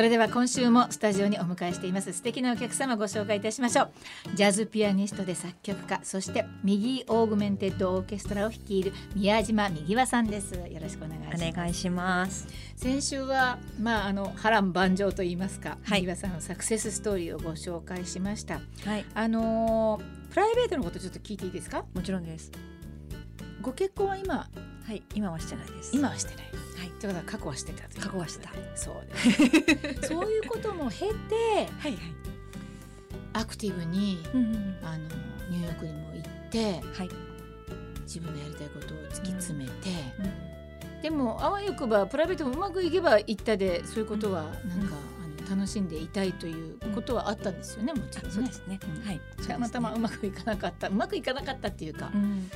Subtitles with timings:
[0.00, 2.14] それでは今週もスタジオにお迎えしています。
[2.14, 3.90] 素敵なお客様ご紹介いたしましょう。
[4.32, 10.54] ジャズピアニストで作曲家そして右オーグメンテッドオーケストラを率いる宮島右和さんです。
[10.54, 11.44] よろしくお願いします。
[11.44, 12.48] お願いします。
[12.76, 16.00] 先週はまああの波乱万丈と言いますか、はい。
[16.00, 18.54] 右和さんのサクセスストーリーをご紹介しました。
[18.86, 19.04] はい。
[19.12, 21.84] あのープライベートのことちょっと聞いていいですか？
[21.92, 22.50] もちろんです。
[23.60, 24.48] ご結婚は今
[24.90, 25.96] はい今はしてないです。
[25.96, 26.44] 今はしてない。
[26.76, 26.90] はい。
[26.98, 28.50] ということは過去はしてた過去はしてた。
[28.74, 30.08] そうです。
[30.10, 31.98] そういうことも経てはいはい。
[33.34, 35.04] アクティブにうんうんあの
[35.48, 37.10] ニューヨークにも行ってはい。
[38.02, 39.90] 自分のやりたいことを突き詰めて、
[41.00, 44.52] でもあわよくばプライベートもうまくいけば行ったでそういうことはなん
[44.88, 45.19] か、あの
[45.50, 48.34] 楽しんでいたいということはあったんですよねもちろんね。
[48.34, 48.78] そうですね。
[48.96, 49.02] うん。
[49.04, 49.20] はい。
[49.48, 50.86] たまたまうまくいかなかった。
[50.88, 52.22] うまくいかなかったっていうか、うん。
[52.22, 52.48] うん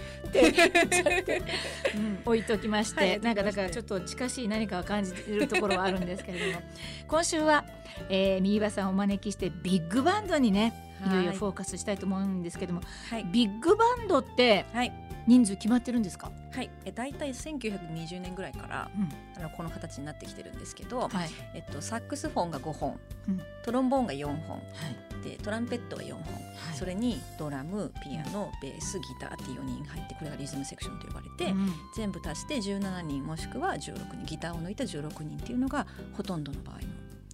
[2.24, 3.20] 置いときまして、はい。
[3.20, 6.64] なんかだからちょっと近しい何かを感じるところはあるんですけれども。
[7.08, 7.64] 今週は、
[8.08, 13.24] えー、右場さんをお招きしてビッグバンドにねいよいよフォーカスしたいと思うんですけども、はい。
[13.24, 14.92] ビッグバンドってはい。
[15.26, 16.70] 人数決まってるんですか、はい。
[16.84, 19.08] え大体1920年ぐらいからうん。
[19.38, 21.10] あのこの形になってきてるんですけど、はい。
[21.54, 23.40] えっと、サックスフォンが5本、うん。
[23.64, 25.24] トロンボーンが4本はい。
[25.24, 26.76] でトランペットが4本、はい。
[26.76, 31.72] それにドラムピアノベースギターっていう4人入ってこれがリズムセクションと呼ばれて、うん。
[31.96, 36.82] 全部足して17人もしくは16人ギターを抜いた16人っていうのがほとんどの場合の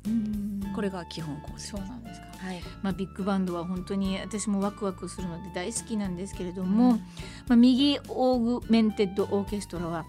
[0.06, 2.26] うんこれが基本構成そうなんですか。
[2.38, 2.60] はい。
[2.82, 10.06] まあ、ビッグバンドは本当に私もワクワクするので大好きなんですけれども、まあ、右オーグメンテッドオーケストラは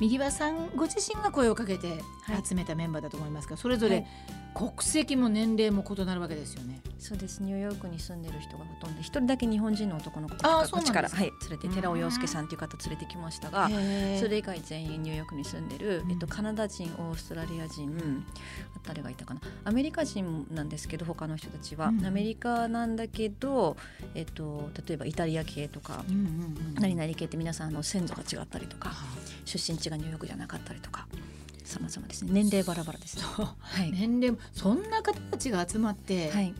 [0.00, 2.46] 右場さんご自身が声をかけてはい。
[2.46, 4.06] 集めたメンバーだと思いますが、それぞれはい。
[4.54, 6.80] 国籍も年齢も異なるわけですよね。
[6.98, 7.42] そうです。
[7.42, 13.74] ニューヨークに住んでる人がほとんど一人だけ日本人の男の子こっちからはい連れて寺尾陽介さんっていう方連れてきましたがそ
[14.26, 16.10] れ以外全員ニューヨークに住んでる、うん。
[16.10, 18.24] えっと、カナダ人オーストラリア人
[18.74, 22.04] あ誰がいたかなアメリカ人なんですけど他の人たちは、うん。
[22.04, 23.76] アメリカなんだけど、
[24.16, 29.04] えっと、例えばイタリア系とかうんうんうん何々系って皆さんあの先祖が違ったりとかあ
[29.44, 31.06] 出身地がニューヨークじゃなかったりとか
[31.64, 32.30] 様々ですね。
[32.32, 33.18] 年齢バラバラです。
[33.20, 36.54] はい、年齢もそんな方たちが集まって、はい。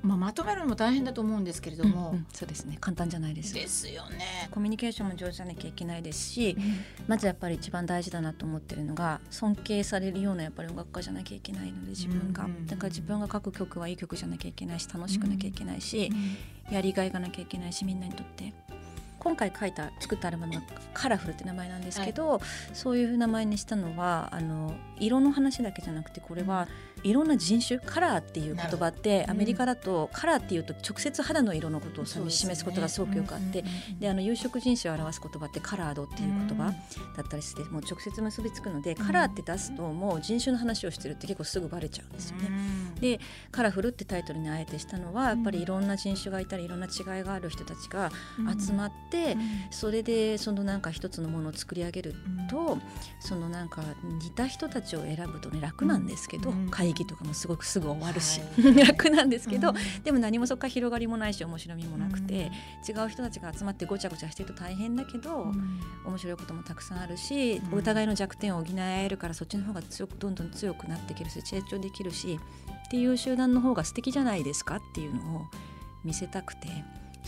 [0.00, 2.26] まあ、まとめるのも大変だと思うんですけれども、うんうん。
[2.32, 2.78] そうですね。
[2.80, 3.52] 簡単じゃないです。
[3.52, 4.48] ですよね。
[4.52, 6.56] コミュニケーションも上手じゃなきゃいけないですし、
[7.08, 16.12] まずやっぱり一番大事だなと思ってるのが尊敬されるようなやっぱり音楽家じゃなきゃいけないので自分が、うんうんうんだから自分が書く曲はいい曲じゃなきゃいけないし楽しくなきゃいけないし、
[16.70, 18.54] やりがいがなきゃいけないしみんなにとって。
[19.18, 20.60] 今回書いた作ったアルバムが
[20.94, 22.40] 「カラフル」って名前なんですけど、
[22.72, 26.68] そういう名前にしたのはあの色の話だけじゃなくてこれは
[27.02, 33.64] いろんな人種カラーっていう言葉ってアメリカだとカラーっていうと直接肌の色のことを示すことがすごくよくあって、
[33.98, 36.72] であの有色人種を表す言葉ってカラードっていう言葉
[37.16, 39.06] だったりしてもう直接結びつくので、うん。
[39.06, 42.50] カラーって出すともう人種の話をしてるって結構すぐバレちゃうんですよね。
[43.00, 43.20] で
[43.50, 48.10] 「カラフル」ってタイトルにあえてしたのはやっぱりいろんな人種がいたりいろんな違いがある人たちが
[48.58, 49.36] 集まって、
[49.70, 52.14] それでそのなんか一つのものを作り上げる
[52.50, 52.78] と
[53.20, 60.02] そのなんか似た人たちを選ぶとね楽なんですけど、うん会議とかもすごくすぐ終わるし、は 楽なんですけど、うん。
[60.02, 62.50] でも何もそこから広がりもないし面白みもなくて、
[62.88, 65.52] 違う人たちが集まってごちゃごちゃしてると大変だけど、
[66.06, 67.78] 面白いこともたくさんあるし、うん。
[67.78, 72.38] お互いの弱点を補えるからそっちの方が強くどんどん強くなっていけるし成長できるし
[72.86, 75.46] っていう集団の方が素敵じゃないですかっていうのを
[76.04, 76.68] 見せたくて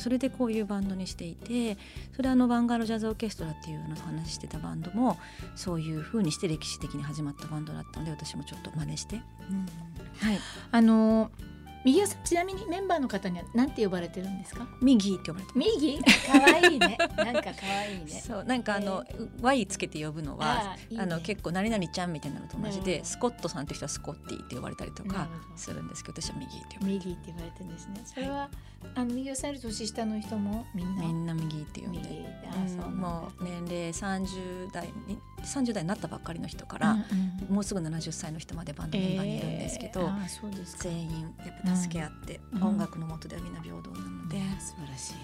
[0.00, 1.76] それでこういうバンドにしていて
[2.14, 5.18] それはあのヴァンガードジャズオーケストラっていうのを話してたバンドも
[5.54, 10.38] そういう風にして歴史的に始まったバンドだったので私もちょっと真似して、はい、
[10.72, 14.66] あのー右足ちなみにメンバーの方には何て呼ばれてるんですか？
[14.82, 16.98] ミギーって呼ばれて右可愛いね。
[17.16, 18.22] なんか可愛いね。
[18.26, 19.04] そうなんかあの、
[19.40, 28.02] Y つけて呼ぶのはあの結構何々ちゃんみたいなのと同じでスコットさんって人はスコッティって呼ばれたりとかするんですけど私は右って呼ばれ右って言われてるんですね。
[28.04, 28.50] それは、
[28.94, 31.00] あの右足より年下の人もみんな？
[31.02, 32.26] てみんな右って呼ん右で。
[32.50, 33.08] あそうなんだ。
[33.08, 37.04] もう年齢30代に30代になったばっかりの人から、うん
[37.48, 37.54] うん。
[37.54, 42.62] もうすぐ70歳の人までバンドメンバーにいるんですけど、えー全員やっぱ助け合って、うん。
[42.64, 45.14] 音楽の下ではみんな平等なので、いや素晴らしい。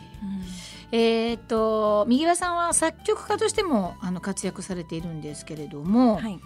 [0.92, 0.98] うん。
[0.98, 6.40] えーっと右輪さんは作曲家としてもあの活躍されているんですけれども、はい、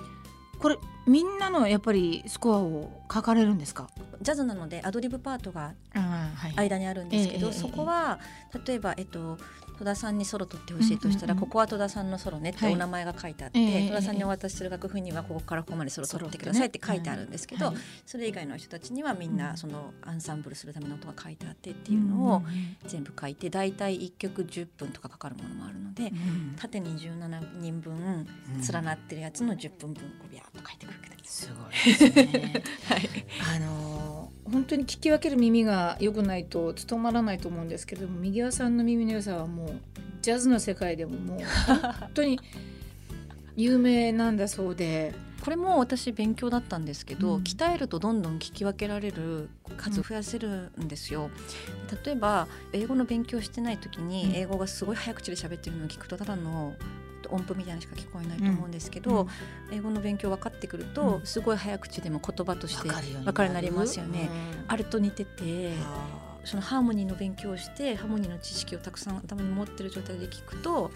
[0.59, 0.77] これ
[1.07, 3.89] みんなのやっぱりスコアを書かれるんですか？
[4.21, 7.53] ジャズなのでアドリブパートがはい間にあるんですけど、ええ。
[7.53, 8.19] そこは
[8.67, 9.39] 例えば、えっと、
[9.81, 11.49] 戸田さんにソロ取ってほしいとしたら、うんうんうん。
[11.49, 12.75] ここは戸田さんのソロねってはい。
[12.75, 22.43] お名前が書いてあって、ええ戸田さんにお渡しする楽譜にはここからここまでソロ取ってくださいって書いてあるんですけど、はいそれ以外の人たちにはみんうんなそのアンサンブルするための音が書いてあってっていうのを
[22.87, 28.27] 全部書いて大体1曲10分とかかかるものもあるのでうん縦に17人分
[28.73, 31.47] 連なってるやつの10分分こうビャーっと書いてくるわけです。
[31.47, 32.63] すごいですね。
[32.89, 33.09] はい。
[33.57, 34.10] あのー
[34.53, 39.81] 本当に聞き分ける耳が良くないと務まらないと思うんですけれども右輪さんの耳の良さはもう
[40.23, 41.39] ジャズの世界でももう
[42.01, 42.39] 本当に
[43.57, 45.15] 有名なんだそうで。
[45.41, 47.43] これも私勉強だったんですけど、うん。
[47.43, 51.31] 鍛えるとどんどん聞き分けられる数増やせるんですよ。
[52.05, 54.09] 例えば英語の勉強してない時うん。
[54.09, 56.75] に英語がすごい早口で喋ってるのを聞くとただの
[57.35, 59.29] 音符みたいなのしか聞こえないと思うんですけど、
[59.73, 61.27] 英語の勉強分かってくると、うん。
[61.27, 64.29] すごい早口でも言葉として分かるようになりますよね。
[64.63, 64.65] うん。
[64.69, 66.31] あれと似ててあ。
[66.45, 70.91] そのハーモニーの勉強をしてハーモニーの知識をたくさん頭に持ってる状態で聞くと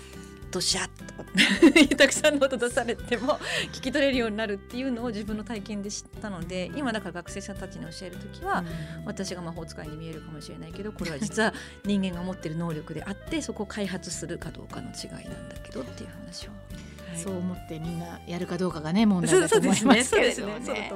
[0.54, 3.40] ドシャッとたくさんの音出されても
[3.72, 9.04] 聞き取れるようになるっていうのを自分の体験で知ったので今だから学生さんたちに教える時は、うん。
[9.04, 11.52] 私が魔法使いに見えるかもしれないけどこれは実は
[11.84, 16.50] 人間が持ってる能力であってそこを開発するかどうかの違いなんだけどっていう話を。
[16.50, 17.18] はい。
[17.18, 20.90] そう思ってみんなやるかどうかがね問題だと思いますけれどね。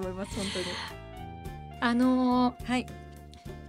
[1.81, 2.87] あのーはい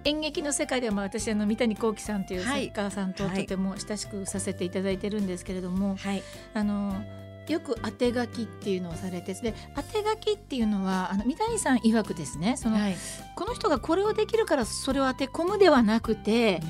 [0.10, 2.66] 演劇の世界ではまあ私あの三谷幸喜さんというはい。
[2.66, 6.24] 作家さんとはいとても親しくさせていただいてるんですけれども、はい。
[6.54, 7.02] あの
[7.48, 12.96] よく当て書きっていうのをされてで当て書きっていうのはあの三谷さん曰くですねその、はい。
[13.36, 16.62] この人がこれをできるからそれを当て込むではなくて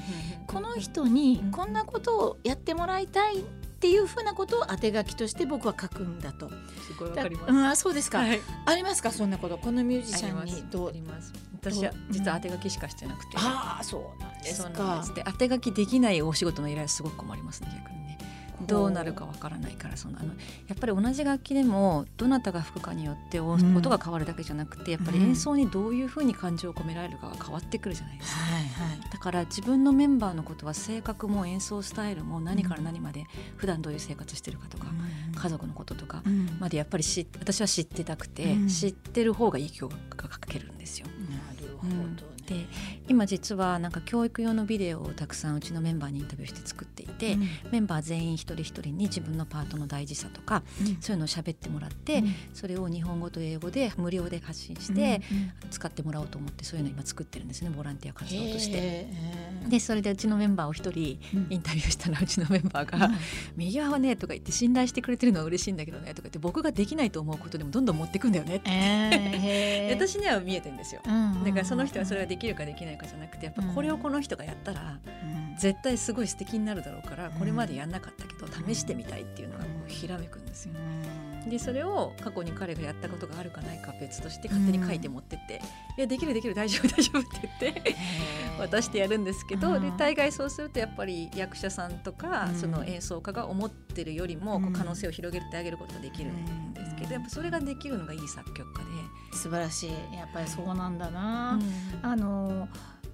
[0.48, 1.52] この人にうん。
[1.52, 3.44] こんなことをやってもらいたい
[3.80, 6.50] っていうふうなことを当て書きとして僕は書くんだと。
[6.50, 7.52] すごいわだかります。
[7.52, 8.42] うん、あそうですか、はい。
[8.66, 9.10] ありますか？
[9.10, 9.58] そんなこと。
[9.58, 10.46] このミュージシャン。
[10.46, 11.32] にどうあります。
[11.54, 18.18] 私は実は当て書きしかしてなくて、ああそうなんですそうなんかで当て書きできないお仕事の依頼はすごく困りますね逆にね
[18.68, 20.30] どうなるかわからないからそのあの
[20.68, 28.40] やっぱり同じ楽器でもどなたが吹くかによって音が変わるだけじゃなくてやっぱり演奏にどういうふうに感情を込められるかが変わってくるじゃないですか。
[28.42, 29.00] はいはい。
[29.12, 33.26] だから自分のメンバーのことは性格も演奏スタイルも何から何まで
[33.58, 34.88] 普段どういう生活してるかとか、
[35.36, 36.58] 家族のこととかうん。
[36.60, 38.68] までやっぱり知私は知ってたくて、うん。
[38.68, 41.08] 知ってる方がいい曲が書けるんですよ。
[41.08, 41.94] なるほど。
[41.94, 42.39] ね。
[42.50, 42.66] で
[43.08, 47.50] 今実はなんか教育用のビデオをたくさんうちのメンバーにインタビューして作っていて、うん。
[47.72, 50.64] メンバー全員一人一人に自分のパートの大事さとか
[51.00, 52.24] そういうのを喋ってもらって、
[52.54, 55.22] それを日本語と英語で無料で発信して
[55.70, 59.08] 使ってもらおうと思ってそういうの今作ってるんですねボランティア活動として。
[59.68, 61.48] でそれでうちのメンバーを一人うん。
[61.52, 63.12] インタビューしたらうちのメンバーが
[63.56, 71.02] 「右側はね」とか言って信頼してくれてるのは嬉しいんだけどねとか言って僕ができないと思うことでもどんどん持ってくんだよねって、 私には見えてんですよ。
[71.06, 75.56] うんだからその人はそれができるかできないかじゃなくてやっぱこれをこの人がやったらうん。
[75.58, 80.74] 絶対すごい素敵になるだろうからうんこれまでやんなかったけど試してみたいっていうのがこうひらめくんですよ。
[81.48, 85.62] でそれを過去に彼がやったことがあるかないかは別として勝手に書いて持ってって
[85.98, 87.96] 「いやできるできる大丈夫大丈夫」って言って
[88.60, 89.82] 渡してやるんですけど、うん。
[89.82, 92.56] で大概そうするとやっぱり役者さんとか、うん。
[92.56, 97.14] その演奏家が思ってるよりも可能性を広げてあげることができるんですけど、うん。
[97.14, 98.90] やっぱそれができるのがいい作曲家で。
[99.38, 99.92] 素晴らしい。
[100.16, 101.60] やっぱりそうなんだな、
[102.04, 102.10] うん。
[102.10, 102.68] あの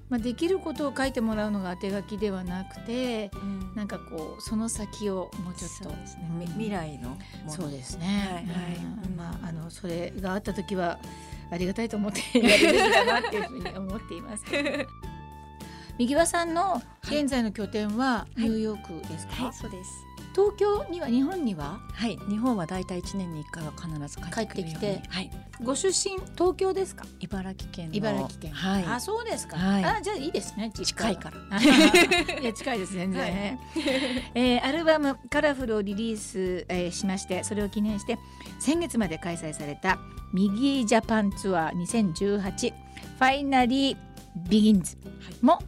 [0.09, 3.71] まあ、できることを書いてもらうのが当て書きではなくてうん。
[3.75, 5.83] なんかこうその先をもうちょっと。
[5.85, 6.23] そうですね。
[6.39, 7.17] み未来の
[7.47, 8.05] そうですね。
[8.31, 8.45] はいはい。
[9.09, 9.15] うん。
[9.15, 10.99] まああのそれがあった時は
[11.51, 14.43] ありがたいと思ってやるべきだなっていうふうに思っています。
[15.97, 19.45] 右輪さんの現在の拠点はニューヨークですか？
[19.45, 19.91] はいそうです
[20.35, 21.79] 東京には日本には？
[21.93, 22.17] はい。
[22.29, 25.01] 日本はだいたい1年に1回は必ず帰ってきて。
[25.07, 25.31] はい、
[25.63, 27.05] ご出身東京ですか？
[27.21, 27.95] 茨城県の。
[27.95, 28.51] 茨城県。
[28.51, 28.83] はい。
[28.85, 29.55] あそうですか。
[29.55, 29.83] はい。
[29.85, 30.71] あじゃあいいですね。
[30.73, 31.37] 近いから。
[31.49, 31.61] ら。
[32.41, 33.21] いや近いです全然。
[33.33, 33.59] ね。
[34.35, 38.17] えーアルバム「カラフル」をリリース、えーしましてそれを記念して
[38.59, 39.99] 先月まで開催された
[40.33, 43.97] 「ミギージャパンツアー2018ファイナリー
[44.49, 44.97] ビギンズ」
[45.41, 45.59] も、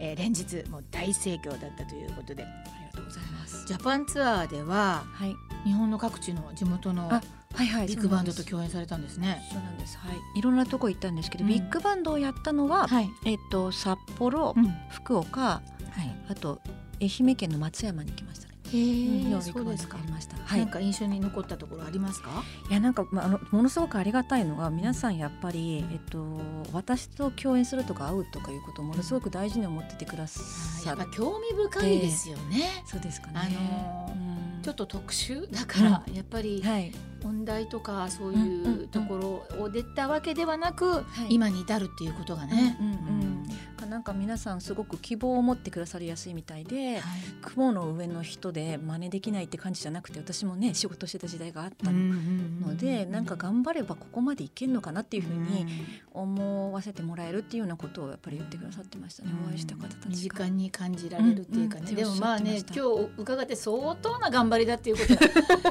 [0.00, 2.42] えー連日もう大盛況だったということで。
[2.42, 3.66] ありがとうございます。
[3.66, 5.36] ジャパンツアーでははい。
[5.64, 7.20] 日本の各地の地元のあ
[7.54, 9.42] はいはいビッグバンドと共演されたんですね。
[9.52, 9.96] そうなんです。
[9.98, 10.16] はい。
[10.38, 11.50] いろんなとこ行ったんですけど、うん。
[11.50, 14.66] ビッグバンドをやったのは、はい、えっと札幌、うん。
[14.66, 15.62] は福岡
[16.06, 16.60] い、あと
[17.00, 19.98] 愛媛県の松山に行きましたねへえ、ようそうですか。
[19.98, 20.36] ありました。
[20.36, 20.68] はないん。
[20.68, 22.30] か印象に残ったところありますか？
[22.70, 26.40] いやなんか、まあ、あのものすごくありがたいのが皆さんやっぱり、えっと、
[26.72, 33.32] 私と共演するとか会うとかいうことをものすごく大事に思っててくだやさっっぱ興味深いですよね、そうですかね。
[33.34, 34.62] あのーうん。
[34.62, 36.92] ちょっと特殊だから、やっぱりはい、
[37.24, 38.80] 音大とかそううんうんうん。
[38.80, 41.34] いうところを出たわけではなく、い。
[41.34, 42.76] 今に至るっていうことがね。
[42.80, 42.92] うんうん。
[42.92, 43.46] うん
[43.86, 47.02] なんか皆さんすごく希望を持ってくださりやすいみたいではい。
[47.42, 52.76] 雲の上の人で真似できないって感じじゃなくて私もね仕事してた時代があったの。
[52.76, 55.66] で、なんか頑張ればここまでいけるのかなっていうふうに
[56.12, 60.08] 思わせてもらえるっていうようなことをやっぱり言ってくださってましたね、お会いした方たちが。
[60.10, 61.94] 身近に感じられるっていうかね、うんうん。
[61.94, 65.02] でもまあね今日伺って相当な頑張りだっていうこ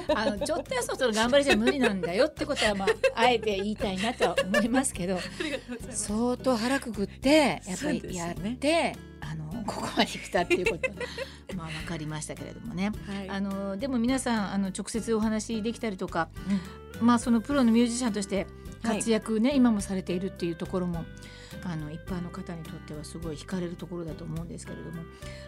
[0.08, 5.20] とは あのちょっとやそっとの頑張りじゃ無理なんだよってことはまあ あえて言いたいなとは思いますけど。
[5.92, 10.90] 相当腹くくってやっぱりやって、あのここまで来たっていうこと。
[11.56, 12.92] まあ分かりましたけれどもね。
[13.08, 13.30] はい。
[13.30, 16.30] あのでも皆さんあの直接お話できたりとか、
[17.02, 18.48] まあそのプロのミュージシャンとして
[18.84, 21.06] 活躍ね、今もされているっていうところも
[21.64, 25.04] あの一般の方にとってはすごい惹かれるところだと思うんですけれども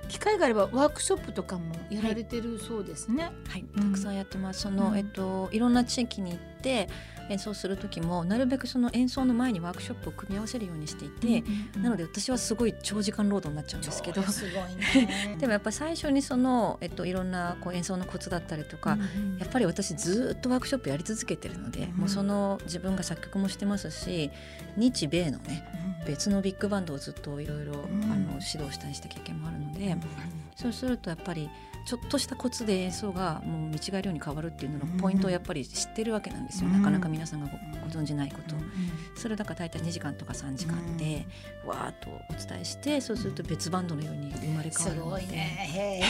[0.07, 3.23] 機会があればワークショップとかもやられてるそうですね。
[3.47, 3.91] はい、うん。
[3.91, 4.61] たくさんやってます。
[4.61, 4.97] その、うん。
[4.97, 6.89] えっといろんな地域に行って
[7.29, 11.43] 演奏する時もなるべくその演奏の前にワークショップを組み合わせるようにしていて、
[11.77, 14.21] なのでで私はすごい長時間労働になっちゃうんですけど。
[14.23, 15.35] すごいね。
[15.37, 18.97] でもやっぱ最初にその、えっと、いろんなこう演奏のコツだったりとか、
[19.39, 24.29] やっぱり私ずっとワークショップやり続けてるので、うんもうその自分が作曲もしてますし
[24.75, 25.67] 日米のね
[26.05, 27.75] 別のビッグバンドをずっといろいろん。
[27.77, 29.95] あの指導したりした経験もあるので、
[30.55, 31.49] そうするとやっぱり
[31.87, 36.73] ちょっとしたコツで演奏がもう見違えるように変わるっていうののポイントをやっぱり知ってるわけなんですよ、うん。
[36.73, 38.55] なかなか皆さんがごご存じないこと。
[38.55, 38.59] を。
[39.15, 41.25] それだから大体2時間とか3時間で
[41.65, 46.03] わーっとお伝えしてそうすると別バンドのように生まれ変すわるのでごいね。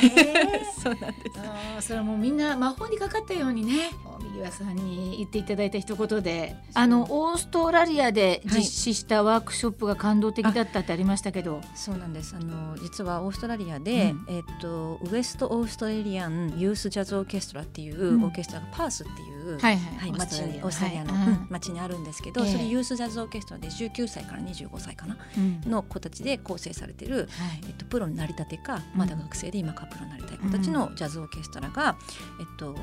[0.84, 1.88] そうなんです。
[1.88, 3.92] それはもうみんな魔法にかかったようにね
[4.38, 6.56] 右輪さんに言っていただいた一言で。
[6.74, 12.36] あのオーストラリアで実施したワークショップが感動的だったってありましたけど、そうなんです。
[12.36, 14.36] あの実はオーストラリアで、うん。
[14.36, 18.24] えっとウエストオーストラリアンユースジャズオーケストラっていううん。
[18.24, 21.14] オーケストラがパースっていう、はいはい、町にオーストラリアの、
[21.50, 22.52] 町にあるんですけど、ええ。
[22.52, 25.62] それユースジャズオーケストラで19歳から25歳かなうん。
[25.70, 27.28] の子たちで構成されてる、はい。
[27.68, 31.98] えっと、プロになりたてかまだ学生で今からプロになりたい子たちのジャズオーケストラが、
[32.40, 32.76] えっと、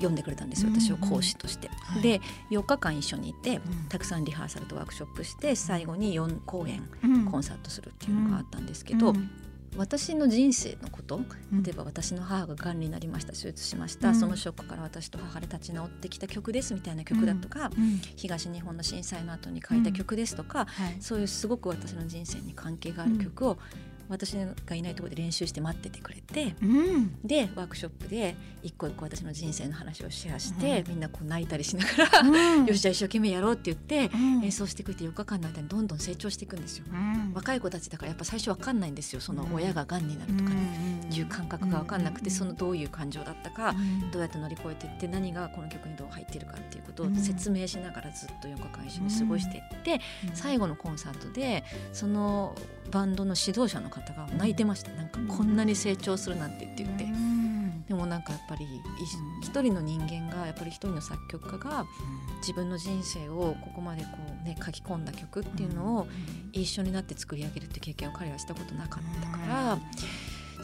[0.00, 1.68] 呼んでくれたんですよ私を講師として。
[1.68, 2.02] はい。
[2.02, 3.88] で4日間一緒にいてうん。
[3.88, 7.24] たくさんリハーサルとワークショップして最後に4公演うん。
[7.26, 9.30] コンサートするっていうのがあったんですけど、うん
[9.76, 11.20] 私の人生のこと
[11.52, 11.62] うん。
[11.62, 14.14] 例えば私の母ががんになりました手術しました、うん。
[14.14, 18.00] そのショックから私と母で立ち直ってきた曲ですみたいな曲だとか、うん。
[18.16, 20.96] 東日本の震災の後に書いた曲ですとか、はい。
[21.00, 23.58] そういうすごく私の人生に関係がある曲を、
[24.08, 24.32] 私
[24.66, 27.18] がいないところで練習して待っててくれてうん。
[27.24, 32.66] でワークショップで一個一個私の人生の話をシェアして、うんみんなこう泣いたりしながら、うん。
[32.66, 34.44] よしじゃあ一生懸命やろうって言って、うん。
[34.44, 36.84] 演奏してくれて4日間の間にどんどん成長していくんですよ。
[36.90, 37.32] うん。
[37.34, 39.20] 若い子たちだからやっぱ最初わかんないんですよ。
[39.20, 39.54] そのうん。
[39.54, 41.12] 親ががんになるとかうん。
[41.12, 42.36] いう感覚が分かんなくて、うん。
[42.36, 44.10] そのどういう感情だったか、うん。
[44.10, 47.16] どうやって乗り越えていって何がこの曲にどう入っているかっていうことをうん。
[47.16, 50.00] 説明しながらずっと4日間一緒に過ごしていって、
[50.34, 52.54] 最後のコンサートでその
[52.90, 54.90] バンドの指導者の方が泣いてました。
[54.92, 57.04] なんかこんなに成長するなんてって言って。
[57.04, 57.84] うん。
[57.86, 58.66] でもなんかやっぱり
[59.42, 61.86] 一人の人間がやっぱり一人の作曲家が
[62.40, 64.08] 自分の人生をここまでこ
[64.42, 66.06] うね書き込んだ曲っていうのを
[66.52, 69.78] 一緒になって作り上げるって経験を彼はしたことなかったから、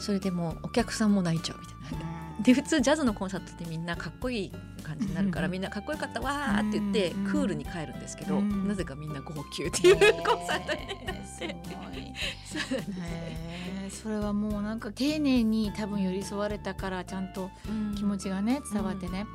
[0.01, 2.21] それでもうお客さんも泣いちゃうみたいな。
[2.41, 5.51] で普通ジャズのコンサートってみんなかっこいい感じになるから、うん。
[5.51, 7.25] みんなかっこよかったわーって言って、うん。
[7.25, 8.67] クールに帰るんですけど、うん。
[8.67, 12.40] なぜかみんな号泣っていうコンサートになって。
[12.59, 12.91] そうです。
[12.99, 13.91] へー。
[13.91, 17.49] それはもうなんか丁寧に多分寄り添われたからちゃんと
[17.97, 19.25] 気持ちがね伝わってね、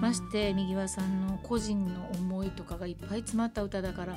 [0.00, 4.16] まして右輪さんの個人の思いとかがいっぱい詰まった歌だから、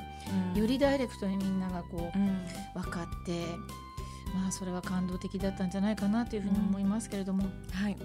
[0.54, 0.60] うん。
[0.60, 2.44] よりダイレクトにみんながこううん。
[2.82, 3.44] 分かって
[4.34, 7.96] まあそれは感動的だったんじゃないかなというふうに思いますけれども、はい。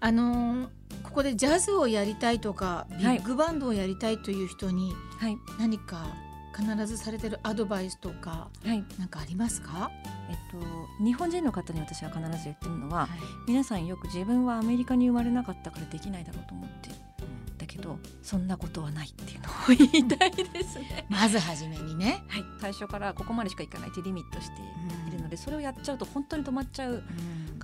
[0.00, 0.68] あのー
[1.02, 3.20] ここでジャズをやりたいとかビはい。
[3.20, 5.36] ッグバンドをやりたいという人にはい。
[5.58, 6.06] 何か
[6.56, 8.84] 必ずされてるアドバイスとかはい。
[8.98, 9.90] 何かありますか、
[10.30, 13.08] えっと日本人の方に私は必ず言ってるのは、はい。
[13.46, 16.94] 皆さんよく自分はアメリカに生まれなかったからできないだろうと思ってる。
[17.58, 21.06] だけどそんなことはないっていうのを言いたいですね。
[21.10, 24.62] まず初めにね、はい、最初からここまでしかいかないってリミットして
[25.08, 27.02] いるので、それをやっちゃうと本当に止まっちゃう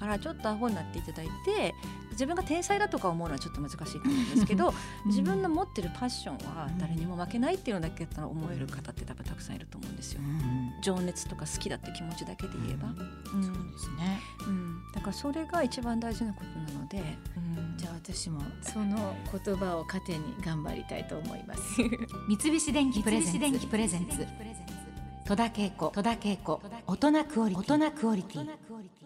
[0.07, 1.75] からちょっとアホになっていただいて
[2.11, 4.75] 自分が天才だとか思うのはちょっと難しいと思うんですけど、
[5.07, 10.21] 自分の持ってるパッションは誰にも負けないっていうのだけだったら思える方って多分たくさんいると思うんですよ。
[10.83, 12.97] 情熱とか好きだって気持ちだけで言えば、うん。
[13.43, 17.03] そうですね、うん、だからそれが一番大事なことなので、
[17.37, 21.63] うん、じゃあ私もその言葉を糧に頑張りたいと思います。
[22.29, 24.27] 三菱電機プレゼンツ。
[25.25, 26.61] 戸田恵子。
[26.87, 27.55] 大人クオリ
[28.23, 29.02] ティ